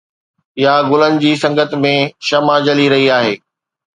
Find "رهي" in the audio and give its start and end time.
2.93-3.07